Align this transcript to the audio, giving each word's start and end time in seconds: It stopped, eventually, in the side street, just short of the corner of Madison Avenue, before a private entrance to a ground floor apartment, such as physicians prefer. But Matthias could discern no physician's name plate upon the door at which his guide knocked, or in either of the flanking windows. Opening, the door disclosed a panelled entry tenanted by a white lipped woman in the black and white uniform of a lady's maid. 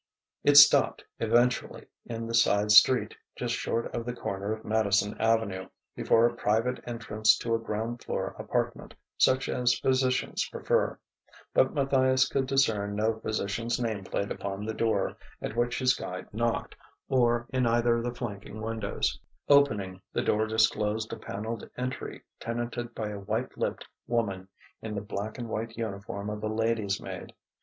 It 0.43 0.57
stopped, 0.57 1.03
eventually, 1.19 1.85
in 2.07 2.25
the 2.25 2.33
side 2.33 2.71
street, 2.71 3.15
just 3.35 3.53
short 3.53 3.85
of 3.93 4.03
the 4.03 4.15
corner 4.15 4.51
of 4.51 4.65
Madison 4.65 5.15
Avenue, 5.19 5.67
before 5.95 6.25
a 6.25 6.33
private 6.33 6.83
entrance 6.87 7.37
to 7.37 7.53
a 7.53 7.59
ground 7.59 8.01
floor 8.03 8.35
apartment, 8.39 8.95
such 9.19 9.47
as 9.47 9.77
physicians 9.77 10.49
prefer. 10.49 10.97
But 11.53 11.75
Matthias 11.75 12.27
could 12.27 12.47
discern 12.47 12.95
no 12.95 13.19
physician's 13.19 13.79
name 13.79 14.03
plate 14.03 14.31
upon 14.31 14.65
the 14.65 14.73
door 14.73 15.17
at 15.39 15.55
which 15.55 15.77
his 15.77 15.93
guide 15.93 16.33
knocked, 16.33 16.75
or 17.07 17.45
in 17.51 17.67
either 17.67 17.97
of 17.97 18.03
the 18.03 18.11
flanking 18.15 18.59
windows. 18.59 19.19
Opening, 19.49 20.01
the 20.13 20.23
door 20.23 20.47
disclosed 20.47 21.13
a 21.13 21.17
panelled 21.17 21.69
entry 21.77 22.23
tenanted 22.39 22.95
by 22.95 23.09
a 23.09 23.19
white 23.19 23.55
lipped 23.55 23.87
woman 24.07 24.47
in 24.81 24.95
the 24.95 25.01
black 25.01 25.37
and 25.37 25.47
white 25.47 25.77
uniform 25.77 26.31
of 26.31 26.41
a 26.43 26.47
lady's 26.51 26.99
maid. 26.99 27.33